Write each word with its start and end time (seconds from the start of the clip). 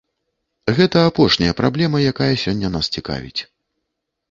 Гэта 0.79 0.97
апошняя 1.09 1.53
праблема, 1.61 2.01
якая 2.15 2.31
сёння 2.47 2.73
нас 2.79 2.91
цікавіць. 2.99 3.41